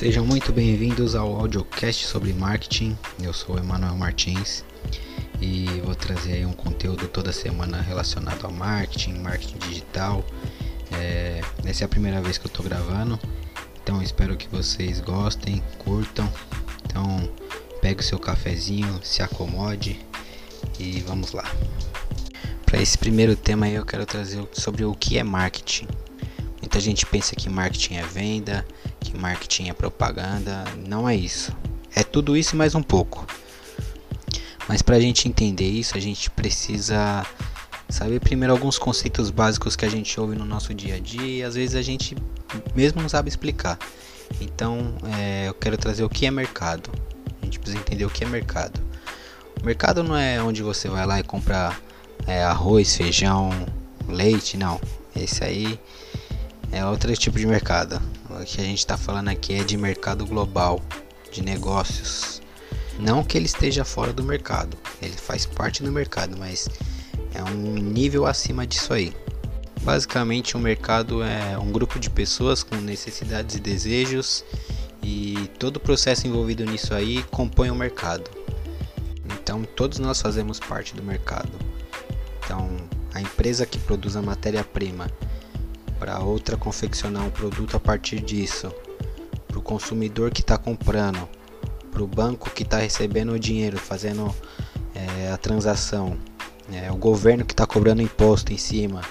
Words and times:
Sejam 0.00 0.24
muito 0.24 0.50
bem-vindos 0.50 1.14
ao 1.14 1.38
audiocast 1.38 2.06
sobre 2.06 2.32
marketing. 2.32 2.96
Eu 3.22 3.34
sou 3.34 3.58
Emanuel 3.58 3.94
Martins 3.98 4.64
e 5.42 5.66
vou 5.84 5.94
trazer 5.94 6.46
um 6.46 6.54
conteúdo 6.54 7.06
toda 7.06 7.30
semana 7.32 7.82
relacionado 7.82 8.46
ao 8.46 8.50
marketing, 8.50 9.18
marketing 9.18 9.58
digital. 9.58 10.24
É, 10.90 11.42
essa 11.66 11.84
é 11.84 11.84
a 11.84 11.88
primeira 11.88 12.18
vez 12.22 12.38
que 12.38 12.46
eu 12.46 12.48
estou 12.48 12.64
gravando, 12.64 13.20
então 13.82 14.02
espero 14.02 14.38
que 14.38 14.48
vocês 14.48 15.00
gostem, 15.00 15.62
curtam. 15.76 16.32
Então 16.86 17.30
pegue 17.82 18.00
o 18.00 18.02
seu 18.02 18.18
cafezinho, 18.18 19.00
se 19.02 19.22
acomode 19.22 20.00
e 20.78 21.00
vamos 21.00 21.32
lá. 21.32 21.44
Para 22.64 22.80
esse 22.80 22.96
primeiro 22.96 23.36
tema 23.36 23.66
aí 23.66 23.74
eu 23.74 23.84
quero 23.84 24.06
trazer 24.06 24.48
sobre 24.50 24.82
o 24.82 24.94
que 24.94 25.18
é 25.18 25.22
marketing. 25.22 25.86
Muita 26.60 26.78
gente 26.78 27.06
pensa 27.06 27.34
que 27.34 27.48
marketing 27.48 27.94
é 27.94 28.02
venda, 28.02 28.66
que 29.00 29.16
marketing 29.16 29.68
é 29.68 29.72
propaganda. 29.72 30.64
Não 30.86 31.08
é 31.08 31.16
isso. 31.16 31.52
É 31.94 32.02
tudo 32.02 32.36
isso 32.36 32.54
e 32.54 32.58
mais 32.58 32.74
um 32.74 32.82
pouco. 32.82 33.26
Mas 34.68 34.82
para 34.82 34.96
a 34.96 35.00
gente 35.00 35.26
entender 35.28 35.68
isso, 35.68 35.96
a 35.96 36.00
gente 36.00 36.30
precisa 36.30 37.26
saber 37.88 38.20
primeiro 38.20 38.52
alguns 38.52 38.78
conceitos 38.78 39.30
básicos 39.30 39.74
que 39.74 39.84
a 39.84 39.88
gente 39.88 40.18
ouve 40.20 40.36
no 40.36 40.44
nosso 40.44 40.72
dia 40.72 40.94
a 40.94 40.98
dia 41.00 41.26
e 41.26 41.42
às 41.42 41.56
vezes 41.56 41.74
a 41.74 41.82
gente 41.82 42.16
mesmo 42.74 43.02
não 43.02 43.08
sabe 43.08 43.28
explicar. 43.28 43.78
Então 44.40 44.94
é, 45.18 45.48
eu 45.48 45.54
quero 45.54 45.76
trazer 45.76 46.04
o 46.04 46.08
que 46.08 46.26
é 46.26 46.30
mercado. 46.30 46.90
A 47.42 47.44
gente 47.44 47.58
precisa 47.58 47.80
entender 47.80 48.04
o 48.04 48.10
que 48.10 48.22
é 48.22 48.28
mercado. 48.28 48.80
O 49.60 49.66
mercado 49.66 50.02
não 50.02 50.16
é 50.16 50.40
onde 50.42 50.62
você 50.62 50.88
vai 50.88 51.04
lá 51.04 51.18
e 51.18 51.22
compra 51.22 51.76
é, 52.26 52.44
arroz, 52.44 52.96
feijão, 52.96 53.50
leite, 54.08 54.56
não. 54.56 54.80
Esse 55.16 55.42
aí 55.42 55.80
é 56.72 56.84
outro 56.84 57.14
tipo 57.16 57.38
de 57.38 57.46
mercado. 57.46 58.00
O 58.28 58.44
que 58.44 58.60
a 58.60 58.64
gente 58.64 58.78
está 58.78 58.96
falando 58.96 59.28
aqui 59.28 59.54
é 59.54 59.64
de 59.64 59.76
mercado 59.76 60.24
global, 60.26 60.80
de 61.30 61.42
negócios. 61.42 62.40
Não 62.98 63.24
que 63.24 63.36
ele 63.36 63.46
esteja 63.46 63.84
fora 63.84 64.12
do 64.12 64.22
mercado, 64.22 64.76
ele 65.00 65.16
faz 65.16 65.46
parte 65.46 65.82
do 65.82 65.90
mercado, 65.90 66.36
mas 66.36 66.68
é 67.34 67.42
um 67.42 67.74
nível 67.74 68.26
acima 68.26 68.66
disso 68.66 68.92
aí. 68.92 69.12
Basicamente, 69.82 70.56
um 70.56 70.60
mercado 70.60 71.22
é 71.22 71.56
um 71.58 71.72
grupo 71.72 71.98
de 71.98 72.10
pessoas 72.10 72.62
com 72.62 72.76
necessidades 72.76 73.56
e 73.56 73.60
desejos, 73.60 74.44
e 75.02 75.50
todo 75.58 75.78
o 75.78 75.80
processo 75.80 76.26
envolvido 76.26 76.64
nisso 76.64 76.92
aí 76.92 77.22
compõe 77.30 77.70
o 77.70 77.74
mercado. 77.74 78.30
Então, 79.32 79.64
todos 79.64 79.98
nós 79.98 80.20
fazemos 80.20 80.60
parte 80.60 80.94
do 80.94 81.02
mercado. 81.02 81.52
Então, 82.44 82.68
a 83.14 83.20
empresa 83.20 83.64
que 83.64 83.78
produz 83.78 84.16
a 84.16 84.22
matéria-prima 84.22 85.10
para 86.00 86.18
outra 86.18 86.56
confeccionar 86.56 87.22
um 87.22 87.30
produto 87.30 87.76
a 87.76 87.80
partir 87.80 88.20
disso, 88.20 88.72
para 89.46 89.58
o 89.58 89.62
consumidor 89.62 90.30
que 90.30 90.40
está 90.40 90.56
comprando, 90.56 91.28
para 91.92 92.02
o 92.02 92.06
banco 92.06 92.48
que 92.50 92.62
está 92.62 92.78
recebendo 92.78 93.32
o 93.32 93.38
dinheiro, 93.38 93.78
fazendo 93.78 94.34
é, 94.94 95.30
a 95.30 95.36
transação, 95.36 96.16
é, 96.72 96.90
o 96.90 96.96
governo 96.96 97.44
que 97.44 97.52
está 97.52 97.66
cobrando 97.66 98.00
imposto 98.00 98.50
em 98.50 98.56
cima. 98.56 99.02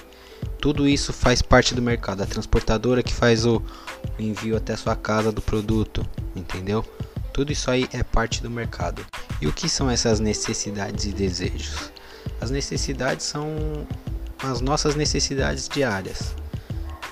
Tudo 0.60 0.88
isso 0.88 1.12
faz 1.12 1.40
parte 1.40 1.74
do 1.74 1.80
mercado. 1.80 2.22
A 2.22 2.26
transportadora 2.26 3.04
que 3.04 3.14
faz 3.14 3.46
o, 3.46 3.62
o 4.18 4.22
envio 4.22 4.56
até 4.56 4.76
sua 4.76 4.96
casa 4.96 5.30
do 5.30 5.40
produto, 5.40 6.04
entendeu? 6.34 6.84
Tudo 7.32 7.52
isso 7.52 7.70
aí 7.70 7.88
é 7.92 8.02
parte 8.02 8.42
do 8.42 8.50
mercado. 8.50 9.06
E 9.40 9.46
o 9.46 9.52
que 9.52 9.68
são 9.68 9.88
essas 9.88 10.18
necessidades 10.18 11.04
e 11.04 11.12
desejos? 11.12 11.92
As 12.40 12.50
necessidades 12.50 13.24
são 13.26 13.46
as 14.42 14.60
nossas 14.60 14.96
necessidades 14.96 15.68
diárias. 15.68 16.34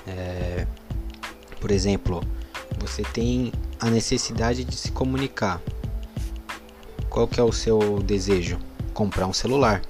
É, 0.09 0.65
por 1.59 1.71
exemplo, 1.71 2.23
você 2.79 3.03
tem 3.03 3.51
a 3.79 3.89
necessidade 3.89 4.63
de 4.63 4.75
se 4.75 4.91
comunicar. 4.91 5.61
Qual 7.09 7.27
que 7.27 7.39
é 7.39 7.43
o 7.43 7.51
seu 7.51 8.01
desejo? 8.03 8.57
Comprar 8.93 9.27
um 9.27 9.33
celular. 9.33 9.81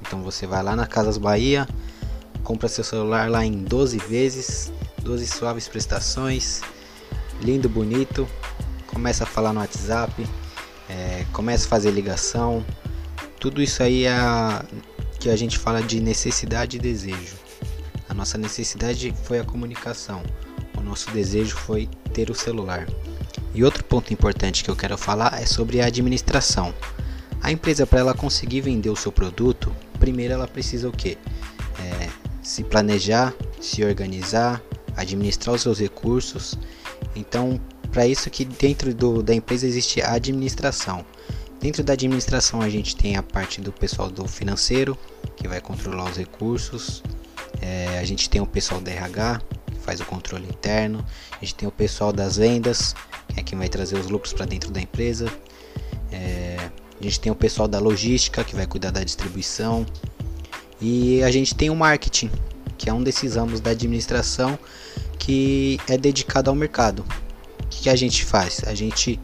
Então 0.00 0.22
você 0.22 0.46
vai 0.46 0.62
lá 0.62 0.74
na 0.74 0.86
Casas 0.86 1.18
Bahia, 1.18 1.68
compra 2.42 2.68
seu 2.68 2.82
celular 2.82 3.30
lá 3.30 3.44
em 3.44 3.62
12 3.62 3.98
vezes, 3.98 4.72
12 5.02 5.26
suaves 5.26 5.68
prestações, 5.68 6.62
lindo, 7.40 7.68
bonito, 7.68 8.26
começa 8.86 9.24
a 9.24 9.26
falar 9.26 9.52
no 9.52 9.60
WhatsApp, 9.60 10.26
é, 10.88 11.24
começa 11.32 11.66
a 11.66 11.68
fazer 11.68 11.90
ligação. 11.90 12.64
Tudo 13.38 13.62
isso 13.62 13.82
aí 13.82 14.04
é 14.06 14.18
que 15.18 15.30
a 15.30 15.36
gente 15.36 15.58
fala 15.58 15.82
de 15.82 16.00
necessidade 16.00 16.76
e 16.76 16.80
desejo. 16.80 17.49
Nossa 18.20 18.36
necessidade 18.36 19.14
foi 19.24 19.38
a 19.38 19.44
comunicação. 19.44 20.22
O 20.76 20.82
nosso 20.82 21.10
desejo 21.10 21.56
foi 21.56 21.88
ter 22.12 22.28
o 22.28 22.34
celular. 22.34 22.86
E 23.54 23.64
outro 23.64 23.82
ponto 23.82 24.12
importante 24.12 24.62
que 24.62 24.70
eu 24.70 24.76
quero 24.76 24.98
falar 24.98 25.40
é 25.40 25.46
sobre 25.46 25.80
a 25.80 25.86
administração. 25.86 26.74
A 27.40 27.50
empresa 27.50 27.86
para 27.86 28.00
ela 28.00 28.12
conseguir 28.12 28.60
vender 28.60 28.90
o 28.90 28.94
seu 28.94 29.10
produto, 29.10 29.74
primeiro 29.98 30.34
ela 30.34 30.46
precisa 30.46 30.86
o 30.86 30.92
que? 30.92 31.16
É, 31.78 32.10
se 32.42 32.62
planejar, 32.62 33.32
se 33.58 33.82
organizar, 33.82 34.62
administrar 34.94 35.54
os 35.54 35.62
seus 35.62 35.80
recursos. 35.80 36.58
Então, 37.16 37.58
para 37.90 38.06
isso 38.06 38.28
que 38.28 38.44
dentro 38.44 38.92
do, 38.92 39.22
da 39.22 39.34
empresa 39.34 39.66
existe 39.66 40.02
a 40.02 40.12
administração. 40.12 41.06
Dentro 41.58 41.82
da 41.82 41.94
administração 41.94 42.60
a 42.60 42.68
gente 42.68 42.94
tem 42.94 43.16
a 43.16 43.22
parte 43.22 43.62
do 43.62 43.72
pessoal 43.72 44.10
do 44.10 44.28
financeiro, 44.28 44.94
que 45.36 45.48
vai 45.48 45.62
controlar 45.62 46.10
os 46.10 46.18
recursos, 46.18 47.02
é, 47.60 47.98
a 47.98 48.04
gente 48.04 48.28
tem 48.28 48.40
o 48.40 48.46
pessoal 48.46 48.80
da 48.80 48.90
RH, 48.90 49.40
que 49.66 49.80
faz 49.80 50.00
o 50.00 50.04
controle 50.04 50.46
interno. 50.46 51.04
A 51.32 51.44
gente 51.44 51.54
tem 51.54 51.68
o 51.68 51.72
pessoal 51.72 52.12
das 52.12 52.36
vendas, 52.36 52.94
que 53.28 53.40
é 53.40 53.42
quem 53.42 53.58
vai 53.58 53.68
trazer 53.68 53.96
os 53.98 54.08
lucros 54.08 54.32
para 54.32 54.46
dentro 54.46 54.70
da 54.70 54.80
empresa. 54.80 55.30
É, 56.10 56.56
a 56.98 57.02
gente 57.02 57.20
tem 57.20 57.30
o 57.30 57.34
pessoal 57.34 57.68
da 57.68 57.78
logística, 57.78 58.42
que 58.42 58.54
vai 58.54 58.66
cuidar 58.66 58.90
da 58.90 59.04
distribuição. 59.04 59.84
E 60.80 61.22
a 61.22 61.30
gente 61.30 61.54
tem 61.54 61.68
o 61.68 61.76
marketing, 61.76 62.30
que 62.78 62.88
é 62.88 62.92
um 62.92 63.02
desses 63.02 63.36
ramos 63.36 63.60
da 63.60 63.70
administração 63.70 64.58
que 65.18 65.78
é 65.86 65.98
dedicado 65.98 66.48
ao 66.48 66.56
mercado. 66.56 67.04
O 67.62 67.66
que, 67.68 67.82
que 67.82 67.90
a 67.90 67.96
gente 67.96 68.24
faz? 68.24 68.62
A 68.66 68.74
gente 68.74 69.20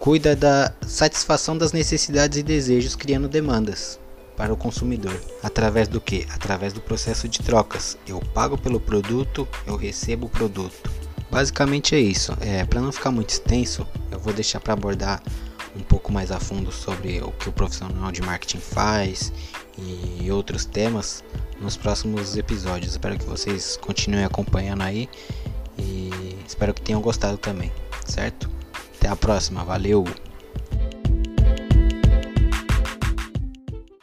cuida 0.00 0.34
da 0.34 0.72
satisfação 0.84 1.56
das 1.56 1.72
necessidades 1.72 2.38
e 2.38 2.42
desejos, 2.42 2.96
criando 2.96 3.28
demandas 3.28 4.00
para 4.40 4.54
o 4.54 4.56
consumidor. 4.56 5.20
Através 5.42 5.86
do 5.86 6.00
que? 6.00 6.26
Através 6.30 6.72
do 6.72 6.80
processo 6.80 7.28
de 7.28 7.40
trocas. 7.40 7.98
Eu 8.08 8.20
pago 8.32 8.56
pelo 8.56 8.80
produto, 8.80 9.46
eu 9.66 9.76
recebo 9.76 10.28
o 10.28 10.30
produto. 10.30 10.90
Basicamente 11.30 11.94
é 11.94 12.00
isso. 12.00 12.32
É, 12.40 12.64
para 12.64 12.80
não 12.80 12.90
ficar 12.90 13.10
muito 13.10 13.28
extenso, 13.28 13.86
eu 14.10 14.18
vou 14.18 14.32
deixar 14.32 14.58
para 14.58 14.72
abordar 14.72 15.22
um 15.76 15.80
pouco 15.80 16.10
mais 16.10 16.30
a 16.30 16.40
fundo 16.40 16.72
sobre 16.72 17.20
o 17.20 17.30
que 17.32 17.50
o 17.50 17.52
profissional 17.52 18.10
de 18.10 18.22
marketing 18.22 18.60
faz 18.60 19.30
e 19.76 20.30
outros 20.30 20.64
temas 20.64 21.22
nos 21.60 21.76
próximos 21.76 22.34
episódios. 22.34 22.92
Espero 22.92 23.18
que 23.18 23.26
vocês 23.26 23.76
continuem 23.76 24.24
acompanhando 24.24 24.80
aí 24.80 25.06
e 25.76 26.10
espero 26.46 26.72
que 26.72 26.80
tenham 26.80 27.02
gostado 27.02 27.36
também, 27.36 27.70
certo? 28.06 28.48
Até 28.96 29.06
a 29.06 29.16
próxima, 29.16 29.62
valeu! 29.66 30.29